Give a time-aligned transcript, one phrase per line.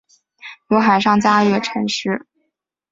[0.71, 2.25] 有海上嘉月尘诗。